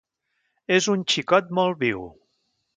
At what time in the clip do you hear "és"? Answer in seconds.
0.77-0.87